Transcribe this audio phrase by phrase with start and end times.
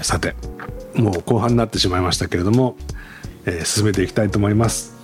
[0.00, 0.34] ー、さて
[0.94, 2.76] もう後半になってしまいましたけれども、
[3.46, 4.94] えー、進めていきたいと思います、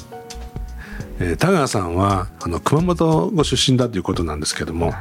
[1.20, 4.96] えー、田川さんはあの熊本ご出身だということなんですけども、ま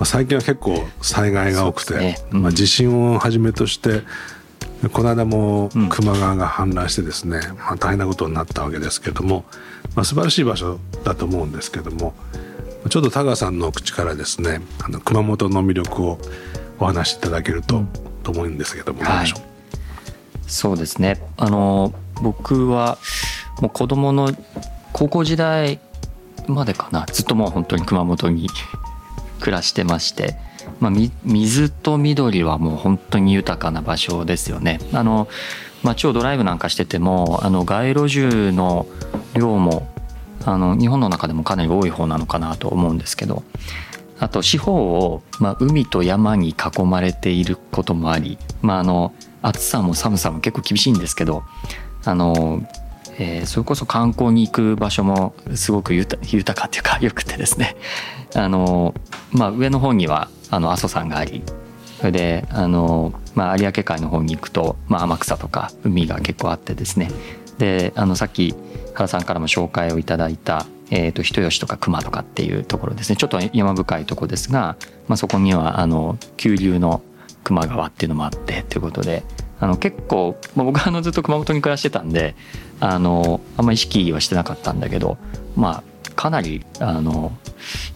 [0.00, 2.18] あ、最近は結構災害が多くて、ね。
[2.32, 4.02] うん、まあ、地震をはじめとして
[4.92, 9.44] この間も球磨川が氾濫してですね、うん、まあ、大変なことになったわけですけども、
[9.94, 12.14] まあ、素晴らしい場所だと思うんですけども
[12.88, 16.18] ちょっと田川さんの口からですねあの熊本の魅力を
[16.80, 17.88] お話しいただけると、うん、
[18.22, 19.32] と思うんですけども、はい、
[20.46, 21.20] そうですね。
[21.36, 22.98] あの僕は
[23.60, 24.30] もう子供の
[24.92, 25.80] 高校時代
[26.46, 27.06] までかな。
[27.12, 28.48] ずっともう本当に熊本に
[29.40, 30.36] 暮らしてまして、
[30.80, 30.92] まあ、
[31.24, 34.80] 水と緑はもう本当に豊かな場所ですよね。
[34.92, 35.28] あの
[35.82, 38.86] 街をドライブなんかしててもあの街路樹の
[39.34, 39.88] 量も
[40.44, 43.42] あの日本の中でもかなり多い方なのかなと思うんですけど
[44.22, 51.42] あと四方を、まあ、海と山に囲まれていることもあり、まあ、あの暑さも寒さも結構厳しいんですけど
[52.04, 52.62] あの、
[53.18, 57.74] えー、それこそ観光に行く場所もすごく豊かっていうかよくてですね。
[58.36, 58.94] あの、
[59.32, 61.42] まあ、上の方にはあの阿蘇山があり
[61.98, 67.10] それであの、まあ、有明海の方に行くと、まあ、天草とか海が結構あってですね。
[67.58, 68.54] であのさっき
[68.94, 73.16] 原さんからも紹介をいただいた、えーと、人吉とか熊とかっていうところですね。
[73.16, 74.76] ちょっと山深いとこですが、
[75.08, 77.02] まあ、そこにはあの急流の
[77.46, 79.22] 球磨川っていうのもあってということで
[79.60, 82.34] あの結構、まあ、僕はあのずっと熊本に暮らしてたんで
[82.80, 85.18] あのあんまり意識はしてなかったんだけど
[85.56, 87.32] まあかなりあの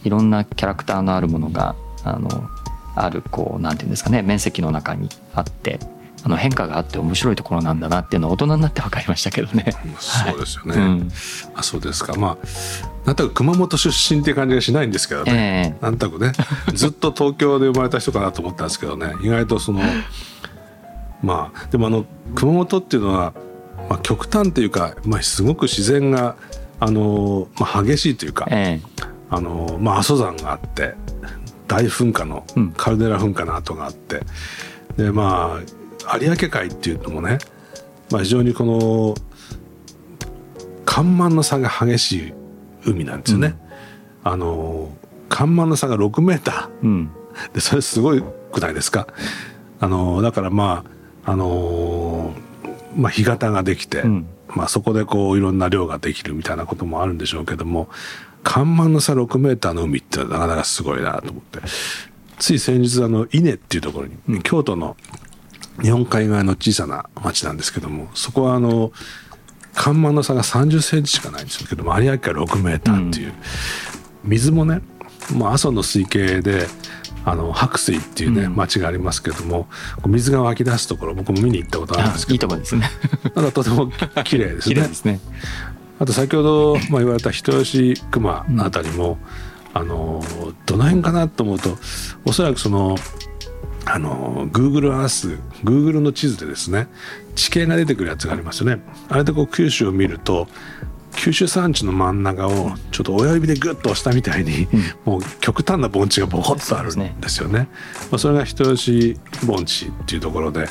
[0.05, 1.75] いろんなキャラクターのあるものが
[2.05, 2.49] あの
[2.95, 5.79] あるこうなんていうんですかね面積の中にあって
[6.27, 9.65] あの変化があって面白いところなんだなっていうのは大人になって分かりましたけどね。
[10.01, 10.77] そうですよね。
[10.77, 11.09] はいうん、
[11.55, 12.15] あそうですか。
[12.15, 12.47] まあ
[13.07, 15.77] なんとなく熊本出身っていう感じがしないんですけどね。
[15.79, 16.33] えー、なんとなくね
[16.75, 19.83] ずっと東京で生まれた人かなと思ったんですけどね意外とその
[21.23, 23.33] まあでもあの熊本っていうのは、
[23.89, 26.35] まあ、極端っていうか、まあ、すごく自然が
[26.81, 30.97] あの、まあ、激しいというか、えー、あのまあ、阿蘇山があって
[31.69, 32.45] 大噴火の
[32.77, 34.23] カルデラ噴火の跡があって、
[34.97, 35.86] うん、でまあ
[36.21, 37.39] 有明海っていうのもね、
[38.11, 39.15] まあ、非常にこの
[40.85, 42.33] 干満の差が激しい
[42.87, 43.57] 海なんですよね。
[44.25, 44.97] うん、あの
[45.29, 47.11] 干満の差が6メーター、うん、
[47.53, 48.23] でそれすごい
[48.53, 49.09] くないですか？
[49.81, 50.85] あのだからま
[51.25, 52.33] ああの
[52.97, 57.89] まあ干潟ができて、うん、まあそこでこういろんな量ができるみたいなこともあるんでしょうけども
[58.45, 61.61] 干満の差6メーターの海ってなかなかすごいなと思って。
[62.39, 64.95] つい先日あの伊根っていうところに、京都の
[65.83, 68.93] 日本海側の小さな町なんですけどもそこはあの
[69.75, 73.35] 干満の差が30センチしかないんですけども有明海6メーターっていう、うん、
[74.25, 74.81] 水もね
[75.33, 76.67] もう阿蘇の水系で
[77.25, 79.67] あの白水っていうね、うん、町がありますけども
[80.07, 82.89] 水が湧き出すところ僕も見に行ったことあるんですけどいいとこですね。
[83.35, 83.91] ただとても
[84.25, 84.75] 綺麗ですね。
[84.87, 85.21] ですね。
[85.99, 89.19] あと先ほど、まあ、言われた人吉熊あたりも、
[89.75, 90.23] うん、あの
[90.67, 91.77] どの辺かなと思うと
[92.25, 92.97] おそらくその
[93.87, 96.89] あの Google Earth Google の地図でですね
[97.35, 98.83] 地形が出てくるやつがありますよね。
[99.09, 100.49] あれでこう九州を見ると
[101.17, 104.69] 九州山地の真ん中をちょっと親指でグッと押したみたいに、
[105.07, 107.61] うん、もう極端な盆地がボコッとあるんですよね。
[107.61, 107.69] ね。
[108.11, 110.67] まあ、それが人吉盆地っていうところで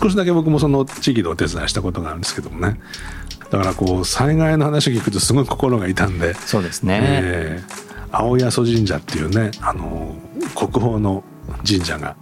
[0.00, 2.80] 少しだけ僕もその地域でお手伝いしたことがあるんですけどもね。
[3.50, 10.14] だからこう災害の話を聞くとすごい心が痛んでそうですね、えー、青八十神社っていうねあの
[10.54, 11.24] 国宝の
[11.66, 12.16] 神社が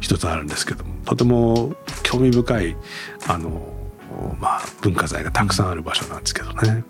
[0.00, 2.76] 一つあるんですけどもとても興味深い
[3.26, 3.74] あの、
[4.38, 6.84] まあ、文化財がたくさんある場所なんですけどね。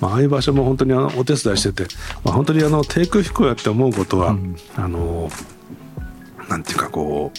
[0.00, 1.94] まあ、ああいう場所も本当にあのお手伝いしてて、
[2.24, 5.30] まあ、本当にあの低空飛行やって思うことは、うん、あの
[6.48, 7.32] なんていうかこ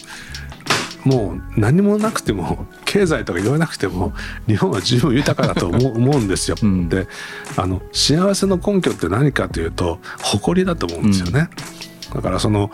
[1.04, 4.12] うもう何もなくても経済とか言わなくても
[4.48, 6.56] 日本は十分豊かだと思う 思うんですよ。
[6.60, 7.06] うん、で
[7.56, 11.48] あの幸せの根拠って何かというと誇りだと思うんですよね。
[11.70, 11.75] うん
[12.16, 12.70] だからその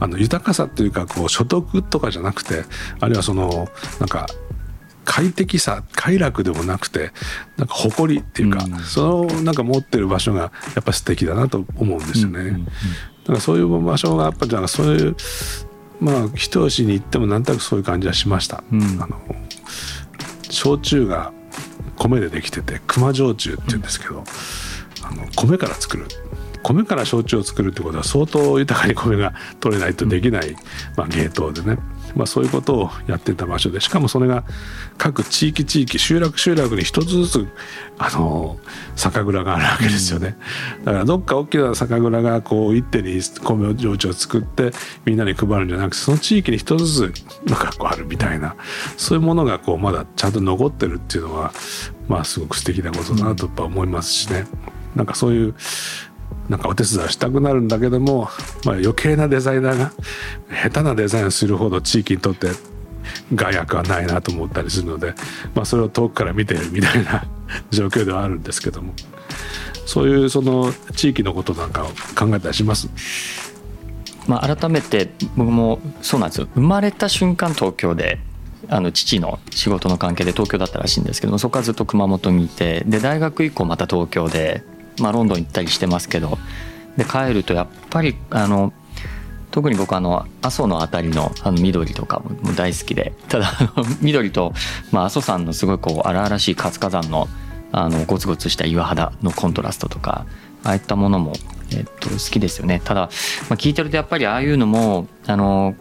[0.00, 2.64] あの豊かさっていうかこう所得とかじゃなくて
[2.98, 3.68] あるいはその
[4.00, 4.26] なんか
[5.04, 7.12] 快適さ快楽でもなくて
[7.56, 12.40] なんか誇りっていうか、うん、そのなんか持ってる場所がやっぱ素敵だなと思うんですよね。
[12.40, 12.70] うんうんうん、だ
[13.26, 15.16] からそういう場所がやっぱじゃそういう
[16.00, 18.64] まあ一押しに行ってもなんとなくそういう感じはしました。
[18.72, 19.20] うん、あの
[20.50, 21.32] 焼酎が
[21.96, 24.24] 米でできてて熊焼酎って言うんですけど、
[25.02, 26.06] あの米から作る
[26.66, 30.56] 米から焼酎を作るってことは相当豊かに米が取れないとできない、
[30.96, 31.78] まあ、芸当でね。
[32.14, 34.44] まあ、そういうことをやってた場所でしかもそれが
[34.96, 37.48] 各地域地域集落集落に一つずつ
[37.98, 38.58] あの
[38.94, 40.34] 酒蔵があるわけですよね、
[40.84, 44.70] だからどっか大きな酒蔵がこう一手に米焼酎を作って
[45.04, 48.56] みんなに配るんじゃなくてその地域に一つずつのがこうあるみたいな
[48.96, 51.52] そういうものがこうまだちゃんと残ってるっていうのは
[52.08, 54.46] まあすごく素敵なことだなとやっぱ思いますしね。
[54.94, 55.54] なんかそういう
[56.48, 58.28] なんかお手伝いしたくなるんだけども、
[58.64, 59.92] まあ、余計なデザイナーが
[60.62, 62.48] 下手なデザインをするほど地域にとって
[63.34, 65.14] 害悪はないなと思ったりするので、
[65.54, 67.24] まあ、それを遠くから見てるみたいな
[67.70, 68.94] 状況ではあるんですけども。
[69.86, 71.86] そういうその地域のことなんかを
[72.18, 72.88] 考えたりします？
[74.26, 76.48] まあ、改めて僕もそうなんですよ。
[76.56, 78.18] 生まれた瞬間東京で
[78.68, 84.64] あの父の仕事の関係で東京だったらしいんですけどもそこからずっと熊本にいてで大学以降また東京で
[85.00, 86.38] まあ、ロンドン行ったりしてますけど
[86.96, 88.72] で帰るとやっぱりあの
[89.50, 94.52] 特に僕あの阿蘇の辺りのあの緑とかも大好きでただあの 緑と、
[94.92, 97.28] まあ、阿蘇山のすごいこう荒々しい活火山の
[97.72, 100.24] あのゴツゴツした岩肌のコントラストとか
[100.62, 101.34] ああいったものも、
[101.72, 102.80] えっと、好きですよね。
[102.84, 103.10] ただ、
[103.50, 105.74] まあ、聞いてるとやっぱりああいうのもあの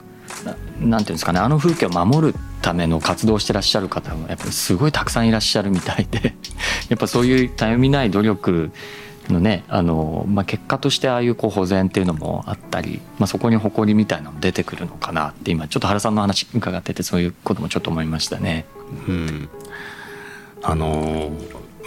[0.79, 6.33] なんていうんですかねあの風景を守るための活動してらっしゃる方もやっぱりすごいたくさんいらっしゃるみたいで
[6.89, 8.71] やっぱそういうたゆみない努力
[9.33, 18.65] のねあの、まあ、結果としてああいうこう保全っていうのもあったり、まあ、そこに誇りみたいなの出てくるのかなって今ちょっと原さんの話伺っててそういうこともちょっと思いましたね。
[19.07, 19.49] うん、
[20.61, 21.31] あの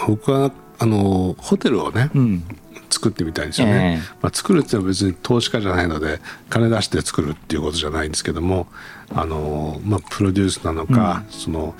[0.06, 2.44] 僕はあのホテルをね、うん、
[2.90, 8.66] 作ってみたいんですよね、えー、まあ、作るっていうのは別に投資家じゃないので金出して作るっていうことじゃないんですけども
[9.14, 11.74] あの、まあ、プロデュースなのか、うん、その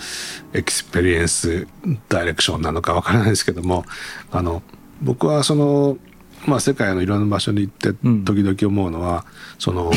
[0.53, 1.67] エクスペリエンス
[2.09, 3.85] ダイレクションなのかわからないですけども
[4.31, 4.63] あの
[5.03, 5.99] 僕はその、
[6.47, 9.23] まあ、世界のいろんな場所に行って時々思うのは、うん、
[9.59, 9.93] その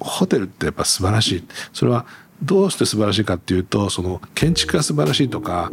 [0.00, 1.44] ホテルってやっぱ素晴らしい。
[1.72, 2.06] それは
[2.42, 5.70] どうして素晴らしいかっていうとその建築が素晴らしいとか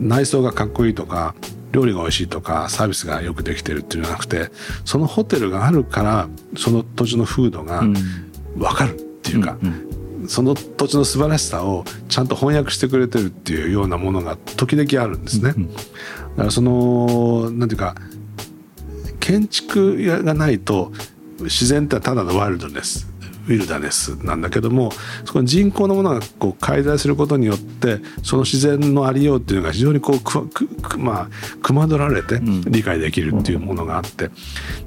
[0.00, 1.34] 内装がかっこいいとか
[1.72, 4.50] 料理が美味しいとかサービスがよくできてるっていうんじゃなくて
[4.84, 7.82] そのホテルがあるからその土地の風土が
[8.56, 9.93] 分かるっていうか、うんうん、
[10.28, 15.54] その土地の素晴らしさをちゃんと翻訳してくれてるっていうようなものが時々あるんですね。
[15.56, 15.74] うんうん。
[15.74, 15.84] だか
[16.44, 17.94] らそのなんていうか
[19.20, 20.92] 建築がないと
[21.40, 23.14] 自然ってただのワイルドネス
[23.46, 24.90] ウィルダネスなんだけども
[25.24, 31.28] そこに人工のものがこう介在することによってその自然のありようっていうのが非常にこうくくまあ
[31.62, 34.30] くまどられて理解できるっていうものがあって。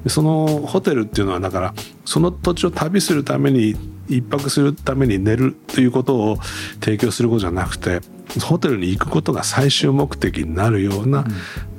[0.07, 1.73] そのホテルっていうのはだから
[2.05, 3.75] その土地を旅するために
[4.09, 6.37] 一泊するために寝るということを
[6.81, 8.01] 提供することじゃなくて
[8.41, 11.25] ホテルに行くことが最終目的になるような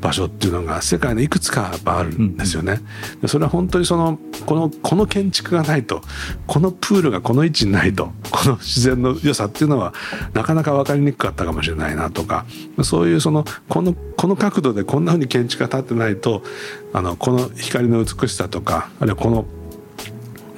[0.01, 2.81] 場所っていうのが世界のいくつかあるんですよね。
[3.27, 6.03] それは本当にそのこのこの建築がないと
[6.47, 9.93] このプールがこの位置にないとこの自然の良さっていうのは
[10.33, 12.47] なかなか分かりにくかったかもしれないなとか
[12.83, 16.43] そういうそのこのこの角度でこんなふうに建築が建ってないと
[16.93, 19.45] あのこの光の美しさとかあるいはこの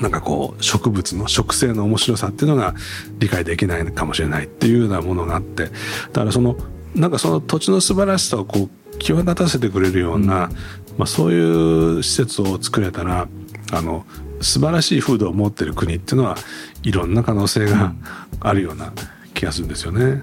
[0.00, 2.75] なんかこう植物の植生の面白さっていうのが
[3.19, 5.70] 理解できないかもしれないっていうようなものがあってだ
[6.12, 6.56] からその
[6.94, 10.50] なんかその土地の素晴らしさをこう際立たせてくれるような、うん、
[10.99, 13.29] まあ、そういう施設を作れたら
[13.73, 14.05] あの
[14.41, 16.37] 素晴らしい風土を持ってる国っていうのは
[16.82, 17.94] いろんな可能性が
[18.41, 18.93] あるような
[19.35, 20.23] 気がするんですよね。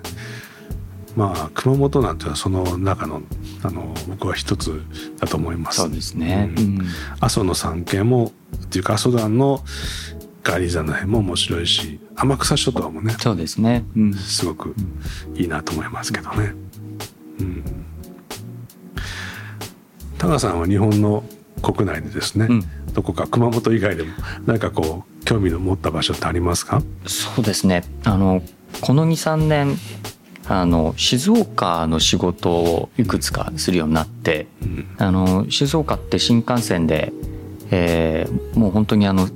[1.15, 3.21] まあ熊本なんていうのはその中の
[3.63, 4.83] あの僕は一つ
[5.19, 5.81] だと思います。
[5.81, 6.53] そうですね。
[6.57, 6.80] うん、
[7.19, 9.63] 阿蘇の山系もっていうか阿蘇山の
[10.44, 14.75] ガーリー山の辺も面白いし天草諸島もねそうですね、うん、すごく
[15.35, 16.54] いいなと思いますけどね。
[17.39, 17.63] うん、
[20.18, 21.23] 田川さんは日本の
[21.61, 24.13] 国内でですね、うん、どこか熊本以外でも
[24.45, 26.81] 何かこう興味の持った場所ってありますか？
[27.06, 27.83] そうですね。
[28.06, 28.42] あの
[28.81, 29.77] この23年
[30.47, 37.11] あの静岡の仕事をいくつかするようになって、うん、あの静岡って新幹線で、
[37.71, 39.28] えー、もう本当にあの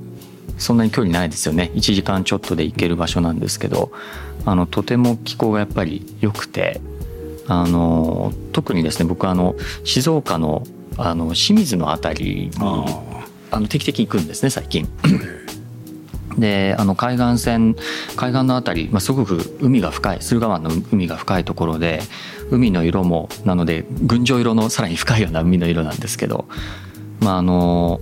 [0.58, 3.90] そんなに距離ないですよね1時間ちょっとで行ける場所なんですけど
[4.44, 6.80] あのとても気候がやっぱり良くて
[7.48, 10.64] あの特にですね僕あの静岡の
[10.98, 12.50] あの清水の辺りに
[13.50, 14.88] あの定期的に行くんですね最近。
[16.38, 17.76] であの海岸線
[18.16, 22.00] 海岸の辺り、まあ、すごく海が深い駿河湾の海が深いところで
[22.50, 26.46] 海の色もなので群青色のさらに深いような海の色なんですけど、
[27.22, 28.00] まあ、あの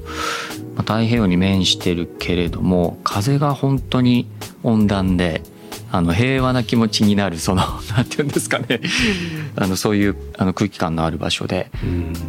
[0.77, 4.27] 太平洋に面してるけれども風が本当に
[4.63, 5.43] 温暖で
[5.93, 7.63] あの平和な気持ちになるその
[7.97, 8.81] なんていうんですかね。
[9.57, 11.71] あのそういうあの空気感のある場所で、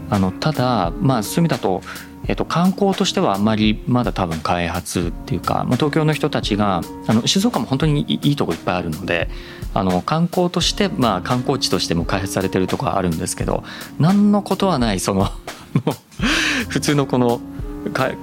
[0.10, 1.81] あのただまあそういう意味だと
[2.27, 9.27] えっと、観光としてはあんまりまだ多分開発っていうか、まあ、東京の人たちがあの静岡も本当にいいとこいっぱいあるので
[9.74, 13.63] あの観光として、まあ、観光地としても開発されてるとこはあるんですけど
[14.00, 15.29] 何のことはないその
[16.69, 17.41] 普通のこの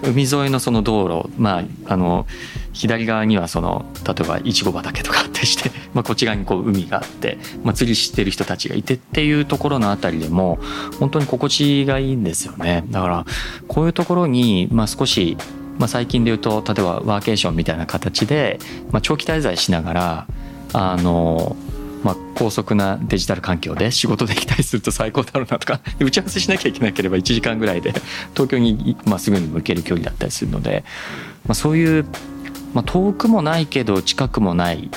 [0.02, 2.26] 海沿いのその道路、まあ、あの
[2.72, 10.58] 左側にはその例えばいちご畑とかあってして、 まあ、こっち側にこう海があって、まあ、釣りしてる人たちがいてっていうところのあたりでも
[11.00, 12.84] 本当に心地がいいんですよね。
[12.90, 13.26] だから
[13.66, 15.36] こういうところに、まあ、少し、
[15.78, 18.60] まあ、最近で言うと例えばワーケーションみたいな形で、
[18.92, 20.26] まあ、長期滞在しながら
[20.72, 21.56] あの
[22.04, 25.80] まあ、高速なデジタル環境で仕事できたりすると最高だろうなとか。
[26.00, 27.92] 打ち合わせしなきゃいけなければ1時間ぐらいで
[28.34, 30.84] 東京に、まあ、すぐに向ける距離だったりするので、
[31.46, 32.04] まあ、そういう、
[32.74, 34.90] まあ、遠くもないけど近くもない。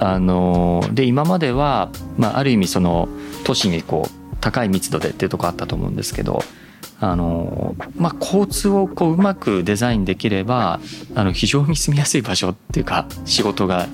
[0.00, 3.08] あので今までは、まあ、ある意味その
[3.42, 6.44] 都市にこう高い密度でっていうとこあったと思うんですけど
[7.00, 10.80] あのまあ、交通をこううまくデザインできれば
[11.14, 13.86] あの非常に住みやすい場所っていうか仕事が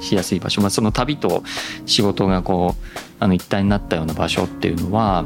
[0.00, 1.42] しやすい場所、まあ、その旅と
[1.86, 5.24] 仕事がこうあの一体になったような場所っていうのは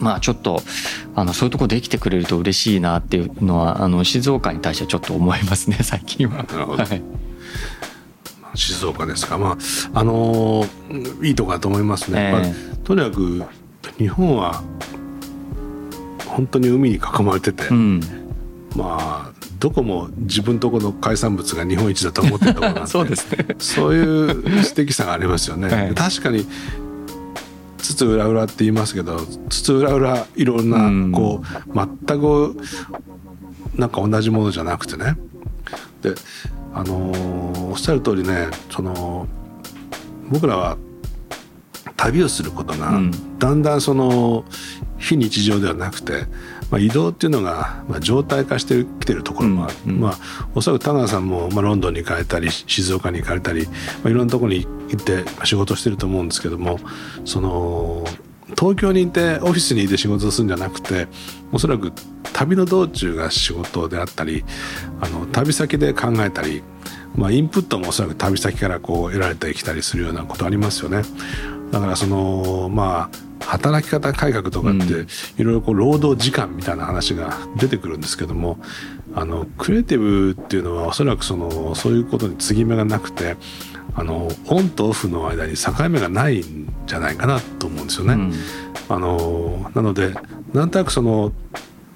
[0.00, 0.62] まあちょっと
[1.14, 6.44] あのそういうとこできてくれると嬉しいなっていうのはあの静岡に対してはちょっと思いますね 最近は。
[6.44, 7.02] はい、
[8.54, 9.38] 静岡ですか。
[9.38, 9.56] ま
[9.94, 10.64] ああの
[11.22, 12.32] いいとこだと思いますね。
[12.44, 13.42] えー、とにかく
[13.98, 14.62] 日本は
[16.26, 18.00] 本当に海に囲まれてて、うん、
[18.76, 23.46] まあどこも自分とこの海産物が日本一だと思ってるところなんで そうですね。
[23.58, 25.68] そういう素敵さがありますよね。
[25.74, 26.46] はい、確かに
[27.78, 31.74] つつ裏裏って言いますけどつつ裏裏いろんなこう
[32.06, 32.56] 全く
[33.76, 35.16] なんか同じものじゃなくてね。
[36.02, 36.14] で
[36.74, 39.26] あのおっしゃる通りねその
[40.30, 40.76] 僕らは
[41.96, 43.00] 旅をすることが
[43.38, 44.44] だんだんその
[44.98, 46.26] 非日常ではなくて
[46.70, 50.18] まあ、移動っていうのが、まあ、常態化してきてるところもある、うんうん、まあ、
[50.54, 53.72] おそらく田川さんも、まあ、ロンドンに行かれたり静岡に行かれたり、ま
[54.04, 56.78] あ、いろんなところに行って仕事してると思うんですけども
[57.24, 58.04] その
[58.58, 61.06] 東京にいてオフィスにいて仕事をするんじゃなくて
[61.52, 61.92] おそらく
[62.32, 64.44] 旅の道中が仕事であったり
[65.00, 66.62] あの旅先で考えたり、
[67.14, 71.02] まあ、インプットもおそらく旅先からこう得られてきたりするようなことありますよね。
[71.70, 75.06] だからそのまあ働き方改革とかって
[75.40, 78.58] いろいろこう労働時間みたいな話が出てくるんですけども
[79.14, 83.36] あのクリエイティブっていうのはおそらくそのそういうことに継ぎ目がなくて
[83.94, 88.14] あのオンとオフの間に境目がないんじゃないかなと思うんですよね。
[88.14, 88.32] うん、
[88.88, 90.14] あのなので
[90.52, 91.32] なんとなくその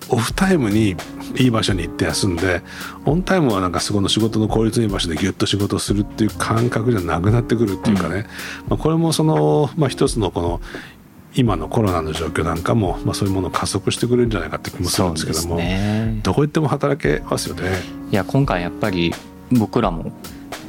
[0.09, 0.97] オフタイムに
[1.37, 2.63] いい場所に行って休んで
[3.07, 8.17] オンタイムはなんかそこの仕事の効率のいい場所でギュッと仕事をするっていう感覚じゃなくなってくるっていうかね、
[8.65, 10.61] うん、まあ、これもその、まあ、一つのこの
[11.35, 17.71] 今のコロナの状況なんかも、まあ、そういうものを加速してくれるんじゃないかって気もするんですけども、ね、どこ行っても働けますよね。
[18.11, 19.15] いや今回やっぱり
[19.51, 20.12] 僕らも、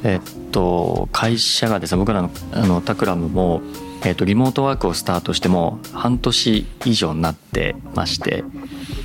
[0.02, 3.60] えっと、会社がですね僕らのあのタクラムも、
[4.04, 8.44] えっと、リモートワークをスタートしても半年以上になってまして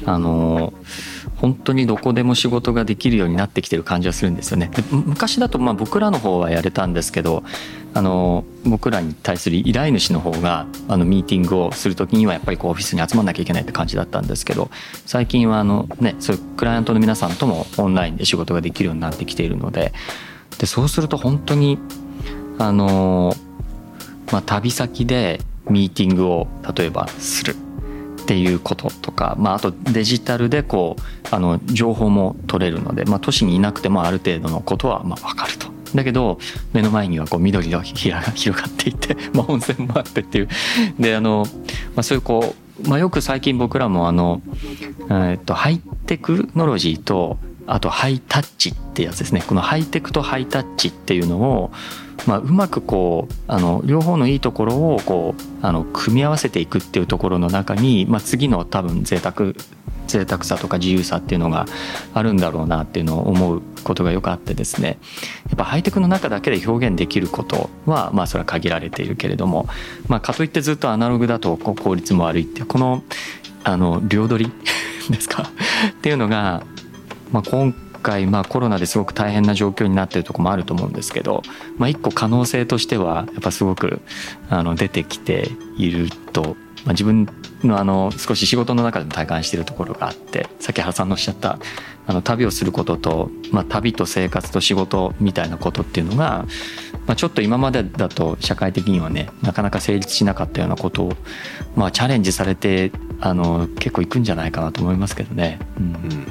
[0.06, 0.74] あの
[1.42, 4.70] 本当にどこでも仕事ができるようになってきてる感じはするんですよね。
[4.92, 7.44] 昔だとまあ僕らの方はやれたんですけど
[7.94, 14.70] あの僕らに対する依頼主の方があのミーティングをする時にはやっぱりこうオフィスに集まんなきゃいけないって感じだったんですけど
[15.06, 19.94] 最近はあの、ね、そういうクライアントの皆さんともオンラインで仕事ができるようになってきているので
[20.60, 21.80] でそうすると本当に
[22.58, 23.34] あの、
[24.32, 27.56] まあ、旅先でミーティングを例えばする
[28.30, 35.68] っていうこととか、まあ、あとデジタルでこうあの情報も取れるので、まあ、都市にいなくてもある程度のことはまあ分かると。
[35.96, 36.38] だけど
[36.72, 38.12] 目の前にはこう緑が広
[38.52, 40.50] がっていて、 まあ、温泉もあってっていう
[41.00, 41.48] であの、
[41.96, 42.54] まあ、そういうこ
[42.86, 44.44] う、まあ、よく最近僕らもあの、
[45.10, 51.72] えっとハイテクノロジーとあとハイタッチってやつですねこのハイテクとハイタッチっていうのを
[52.30, 59.54] まあ、うまくこうあの両方のいいところをこうあの組み合わせていくっていうところの中に、まあ、次の多分贅沢
[60.06, 61.66] 贅沢さとか自由さっていうのが
[62.14, 65.00] あるんだろうなっていうのを思うことがよくあってですね。
[65.48, 69.68] やっぱハイテクの中だけで表現できることはまあそれは限られているけれども、
[70.08, 73.04] まあ、かといってずっとアナログだと効率も悪いっていこの
[73.64, 74.52] あの両取り
[75.10, 75.50] ですか？
[75.90, 76.62] っていうのが、
[77.32, 77.89] まあ、今回、
[78.28, 81.44] まあ、コロナですごく大変な状況になっているところもあると思うんですけど、
[81.78, 84.02] まあ、一個可能性としてはやっぱすごく
[84.50, 87.28] あの出てきていると、まあ、自分
[87.64, 91.60] のあの少し仕事の中でも体感しているところがあってさっき原さんのおっしゃった
[92.08, 96.46] あの旅をすることと、まあ、旅と生活と仕事みたいなことっていうのが
[97.10, 101.14] まあ、ちょっと今までだと社会的にはねなかなか成立しなかったようなことを、
[101.76, 105.58] まあ、チャレンジされてあの結構いくんじゃないかなと思いますけどね。
[105.80, 106.28] うん、うん、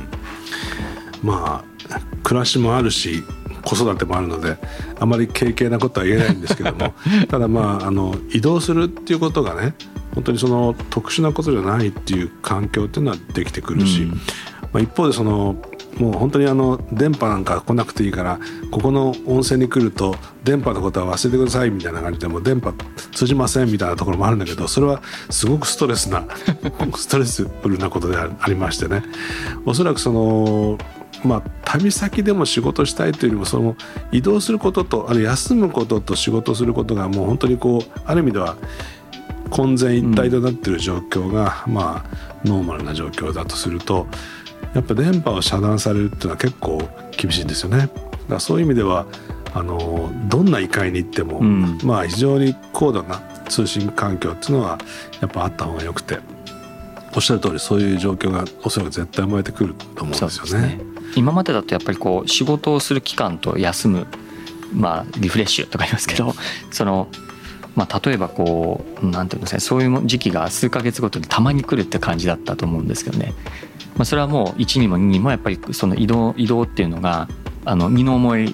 [1.22, 3.22] まあ暮らしもあるし
[3.64, 4.56] 子育てもあるので
[4.98, 6.94] あまり軽々なことは言えないんですけども
[7.28, 9.74] ただまああの移動するっていうことがね
[10.14, 14.18] 本当にその特殊なことじゃないっていう環境っていうのはできてくるし、うん、ま
[14.74, 15.56] あ、一方でその
[15.98, 18.38] もう本当にあの電波なんか来なくていいから
[18.70, 22.72] ここの温泉に来ると電波のことは忘れてくださいみたいな感じでも電波
[23.12, 26.24] 通じませんみたいなところもあるんだけどそれはすごくストレスな
[26.96, 29.02] ストレスフルなことでありましてね。
[29.66, 30.78] おそらくその
[31.24, 33.76] まあ、旅先でも仕事したいというよりもその
[34.12, 38.56] 移動することとある休むことと仕事することがもう本当にこうある意味では
[39.50, 44.06] 混然一体となっている状況が、うん、まあノーマルな状況だとすると
[44.74, 47.78] やっぱ電波を遮断されるっていうのは結構厳しいんですよね。
[47.78, 47.90] だか
[48.28, 49.06] らそういう意味では
[49.54, 54.78] あのどんな異界に行っても、うん、まあ非常に高度な通信環境っていうのは
[55.20, 56.18] やっぱあった方がよくて
[57.14, 60.78] おっしゃる通りそういう状況がおそらく絶対生まれてくると思うんですよね。
[61.16, 64.06] 今までだとやっぱりこう仕事をする期間と休む
[64.72, 66.34] まあリフレッシュとか言いますけど
[66.70, 67.08] その
[67.76, 73.34] まあ、例えばこうなんていうんですかねそういう時期が数ヶ月ごとにたまに来るって感じだったと思うんですけどね、
[73.94, 77.28] まあ、それはもう1にも2にもやっぱりその移動移動っていうのが
[77.64, 78.52] あの身の重い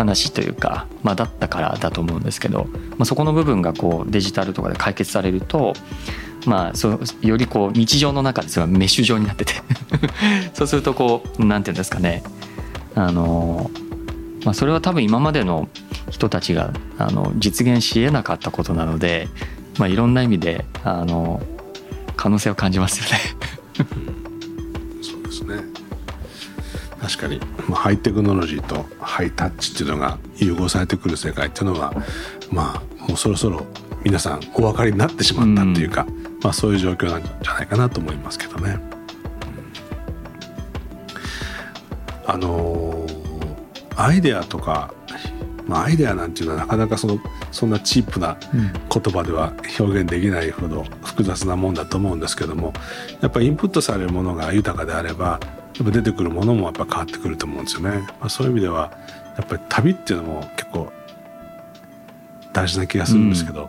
[0.00, 2.64] 話というか、まあ、だったからだと思うんですけど、
[2.96, 5.74] まあ、そこの部分がこうデジタルとかで解決されると、
[6.46, 9.54] まあ、そよりこう日常の中でそれはメッシュ状になってて。
[10.54, 12.22] そうするとこうなんていうんですかね。
[12.94, 13.70] あの、
[14.44, 15.68] まあ、それは多分今までの
[16.10, 19.28] 人たちがあの実現しえなかったことなので、
[19.78, 21.42] まあ、いろんな意味であの
[22.16, 23.18] 可能性を感じますよね。
[27.00, 31.94] 確かに、まあ、ハイテクノロジーとハイタッチっていうのが融合されてくる世界っていうのは
[32.50, 33.66] まあもうそろそろ
[34.04, 38.78] 皆さんお分かりになってしまったっていうか、うん、まあ、そういう状況なんじゃないかなと思いますけどね。
[42.26, 44.94] あのー、アイデアとか
[45.70, 47.20] まあ、アイデアなんていうのはなかなかその
[47.52, 52.72] そんなチープな言葉では表現できないほど複雑なもんだと思うんですけども
[53.20, 55.38] やっぱりインプットされるものが豊かであれば
[55.80, 58.06] やっぱ出てくるものもやっぱ変わってくると思うんですよね。
[58.20, 58.92] まあ、そういう意味では
[59.36, 60.92] やっぱり旅っていうのも結構
[62.52, 63.68] 大事な気がするんですけど、うん、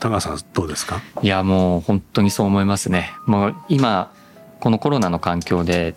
[0.00, 1.00] 高橋さんどうですか？
[1.22, 3.12] いやもう本当にそう思いますね。
[3.26, 4.10] もう今
[4.60, 5.94] このコロナの環境で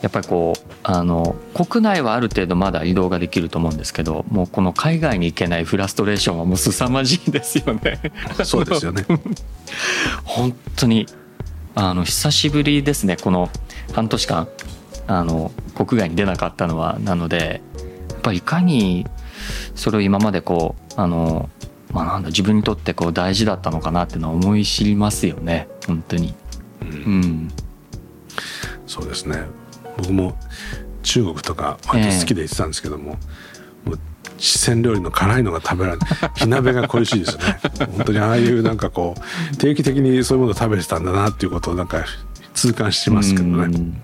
[0.00, 8.00] やっぱりこうあの国内はある程度まだ移動ができると思うんですけどもうこの海外に行けないフラストレーションはもう凄まじいですよね。
[8.44, 9.04] そうですよね
[10.24, 11.04] 本当に
[11.74, 13.50] あの久しぶりですねこの
[13.92, 14.48] 半年間
[15.06, 17.60] あの国外に出なかったのはなので
[18.10, 19.06] やっぱりいかに
[19.74, 21.48] それを今までこうあの
[21.92, 26.34] まあなんだ自分にとってこう大事だったのかなっていうのは思い知りますよね本当に。
[26.82, 27.48] うん、うん。
[28.86, 29.38] そうですね。
[29.96, 30.36] 僕も
[31.02, 33.16] 中国とか割と好きで行ってたんですけども
[33.86, 33.98] えー、もう
[34.38, 36.10] 四川料理の辛いのが食べられない。
[36.36, 37.60] 火鍋が恋しいですね。
[37.96, 39.14] 本当にああいうなんかこ
[39.52, 42.04] う定期的にそういうものを食べてたんだなっていうことをなんか
[42.54, 44.02] 痛感しますけどね、うん、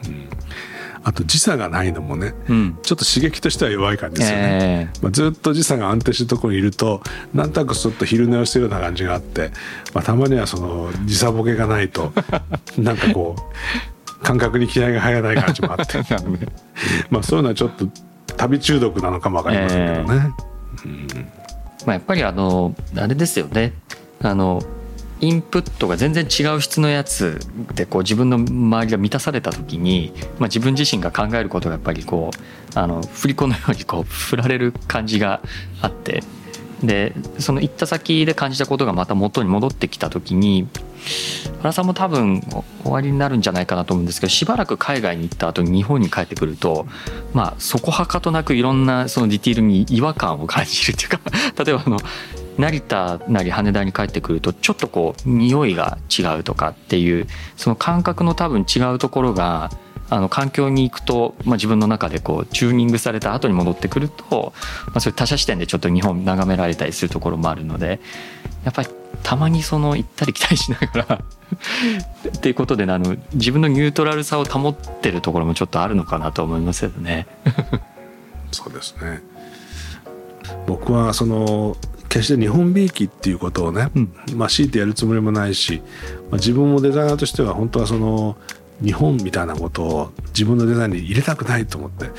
[1.03, 7.03] あと時差がないのもね、うん、ちょっと刺激としては弱い感じですよね、えー、まあ、ずっと時差が安定してるところにいると
[7.35, 9.51] なんとなくちょっと昼寝をしてるような感じがあって、
[9.95, 12.13] まあ、たまにはその時差ボケがないと
[12.79, 15.99] なんかこう感覚に気合が入らない感じもあって。
[17.11, 17.89] まあそういうのはちょっと
[18.37, 20.33] 旅中毒なのかも分かりませんけどね。
[20.85, 21.07] えー、うん。
[21.87, 23.73] まあ、やっぱりあのあれですよね。
[24.23, 24.61] あの
[25.21, 27.41] インプットが全然違う質のやつ
[27.75, 35.41] でこう自分の周りが満たされた時に、まあ、自分自身が考えることがやっぱりこうあの振り子のようにこう 振られる感じが
[35.81, 36.23] あって
[36.83, 40.69] でその行った先で感じたことがまた元に戻ってきた時に
[41.61, 42.43] 原さんも多分
[42.83, 46.87] 終わりになるんじゃないかなと思うんですけどしばらく海外に行った後に日本に帰ってくると
[47.33, 51.21] まあそこはかとなくいろんなそのディティールに違和感を感じるっていうか
[51.65, 51.99] 例えばあの
[52.59, 59.71] 成田なり羽田に帰ってくるとちょっとこう匂いが違うとかっていうその感覚の多分違うところが
[60.09, 64.53] あの環境に行くと、まあ、自分の中でこうチューニングされた後に戻ってくると、
[64.87, 68.01] まあ、そういう他者視点でちょっと日本眺められたりするところもあるので
[68.65, 68.89] やっぱり
[69.23, 71.21] たまにその行ったり来たりしながら
[72.37, 77.27] っていうことであの自分のニュートラルさを保ってるところもちょっとあるのかなと思いますけどね。
[78.53, 79.23] そうですね
[80.67, 81.77] 僕はその
[82.09, 85.83] 決して日本びいきっていうことをね、うん、まあ強いてやるつもりもないし、
[86.31, 88.37] まあ、自分もデザイナーとしては本当はその
[88.83, 92.11] 日本みたいなことを自分のデザインに入れたくないと思って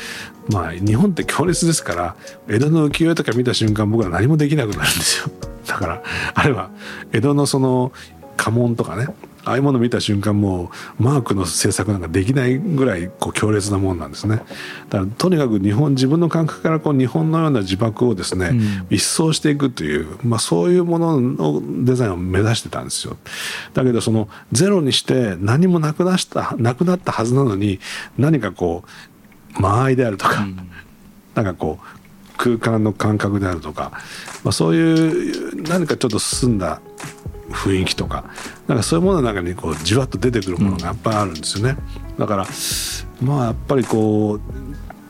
[0.52, 2.16] まあ日本って強烈ですから
[2.48, 5.32] 江戸の浮世絵とか見た瞬間僕は何もできなくなるんですよ。
[5.68, 6.72] だからあれは
[7.12, 7.92] 江戸のその
[8.38, 9.08] 家紋とかね
[9.48, 14.42] ああいうものを見た瞬間もうマークの制作なんかできないぐらいこう強烈なもんなんですね。
[14.90, 23.18] だからとにかく日本自分の感覚からこう日本のような自爆をですね、うん、一掃していくという、まあ、そういうもののデザインを目指してたんですよ。
[23.74, 27.80] だけどそのゼロにして何もなくなしたなくなったはずなのに
[28.18, 28.84] 何かこ
[29.58, 30.70] う間合いであるとか、うん、
[31.36, 31.98] なんかこう
[32.38, 33.92] 空間の感覚であるとか、
[34.44, 36.82] まあ、そういう何かちょっと進んだ
[37.50, 38.26] 雰囲気とか
[38.68, 41.78] なんかそういうものの中にこうじわっと出てくるものがやっぱりあるんですよね。
[42.18, 42.48] だから
[43.22, 44.42] まあやっぱりこう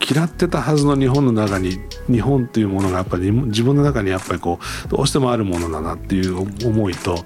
[0.09, 7.25] 嫌ってたはずの日本の中に日本っていうものがやっぱり自分の中にやっぱりこうどうしてもあるものだなっていう思いと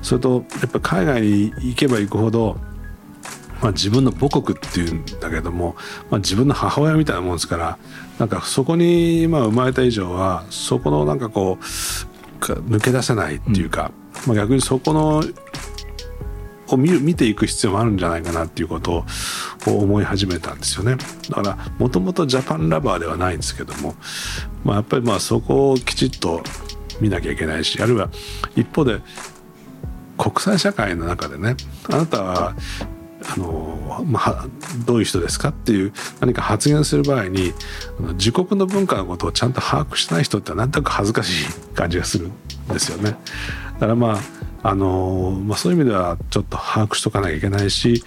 [0.00, 2.56] それとやっぱ海外に行けば行くほど
[3.62, 5.76] まあ、自分の母国っていうんだけども、
[6.10, 7.78] まあ、自分の母親みたいなもんですから
[8.18, 11.64] なんかそこにまあ生まれた以上はそこのなんかこう
[12.42, 13.92] か抜け出せないっていうか、
[14.26, 15.22] まあ、逆にそこの
[16.68, 19.04] を見見ていく必要もあるんじゃないかなっていうこと
[19.66, 20.96] を思い始めたんですよね。
[21.28, 23.94] だからもともとジャパンラバーではないんですけども、
[24.64, 26.42] まあ、やっぱりまあそこをきちっと
[27.00, 28.10] 見なきゃいけないしあるいは
[28.56, 29.00] 一方で
[30.16, 31.56] 国際社会の中でね
[31.90, 32.54] あなたは
[33.24, 34.46] あの、まあ、
[34.86, 37.52] どういう人ですかっていう何か発言する場合に
[38.14, 42.32] 自国の文化のことをちゃんと把握しない人って何となく恥ずかしい感じがするん
[42.68, 43.16] ですよね。
[43.74, 44.18] だからまあ
[44.64, 48.04] あのまあ、そういう意味ではちょっと把握しとかなきゃいけないし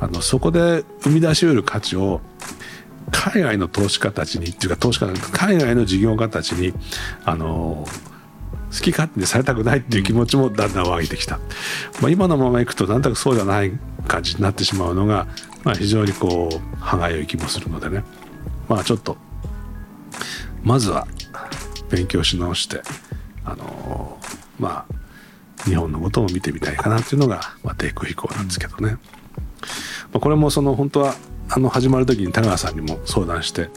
[0.00, 2.20] あのそこで生み出しうる価値を
[3.10, 6.74] 海外の投資家たちにっていうか投資家海外の事業家たちに
[7.24, 7.86] あの
[8.74, 11.38] 好き勝手にされたくないっていう気持ちもだんだん湧いてきた、
[12.00, 13.72] まあ、今のままいくとなんとなくそうじゃない
[14.08, 15.26] 感じになってしまうのが、
[15.62, 18.02] まあ、非常にこう歯がゆい気もするのでね。
[18.68, 19.16] まあちょっと
[20.62, 21.06] まずは
[21.90, 22.82] 勉強し直して
[23.44, 24.18] あの
[24.58, 24.94] まあ
[25.64, 28.98] 日本のことも見てみたいかなっていうのが、まあ、低空飛行なんですけどね、ま
[30.14, 31.14] あ、これもその本当は
[31.48, 33.70] あの始まる時に田川さんにも相談して、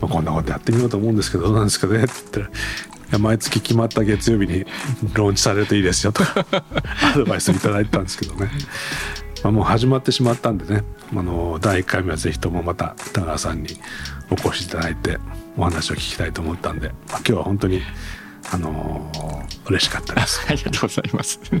[0.00, 2.50] ま、こんなことやってみようと思うんですけどどうなんですかねって言ったら
[3.18, 4.64] 毎月決まった月曜日に
[5.14, 6.22] ローンチされるといいですよと
[6.52, 8.50] アドバイスいただいたんですけどね、
[9.42, 13.78] まあ、もう始まってしまったんでねあの第1回目はぜひともまた田川さんに
[14.30, 15.18] お越しいただいて
[15.56, 17.82] お話を聞きたいと思ったんで、まあ、今日は本当に
[18.50, 20.44] あのー、嬉しかったです。
[20.48, 21.40] ありがとうございます。
[21.52, 21.60] ま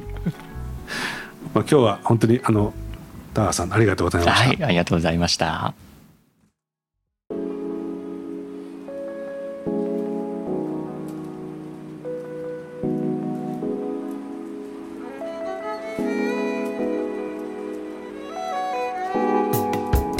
[1.54, 2.74] 今日は本当にあの
[3.34, 4.48] 田川さんありがとうございました。
[4.48, 5.74] はい、ありがとうございました。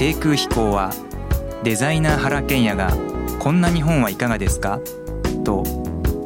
[0.03, 0.91] 低空飛行は
[1.63, 2.91] デザイナー原賢也が
[3.39, 4.81] 「こんな日本はいかがですか?」
[5.47, 5.63] と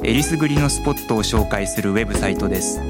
[0.02, 2.80] えりすぐりのスポットを紹介するウェブサイトです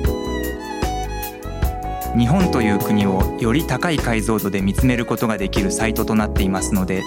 [2.17, 7.03] 日本という国をより高い解像度で見つめることができるサイトとなっていますので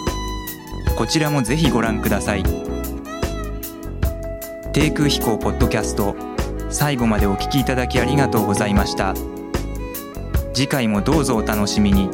[0.97, 2.43] こちらもぜひご覧ください
[4.73, 6.17] 低空飛行ポッドキャスト
[6.69, 9.13] 最後までお聞きいただきありがとうございました
[10.53, 12.09] 次回もどうぞお楽しみに。